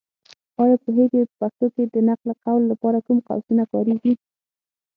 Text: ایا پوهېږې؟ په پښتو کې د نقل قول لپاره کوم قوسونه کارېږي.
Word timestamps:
ایا 0.61 0.75
پوهېږې؟ 0.83 1.21
په 1.27 1.33
پښتو 1.39 1.65
کې 1.73 1.83
د 1.93 1.95
نقل 2.09 2.29
قول 2.43 2.63
لپاره 2.71 2.97
کوم 3.05 3.17
قوسونه 3.27 3.63
کارېږي. 3.71 4.13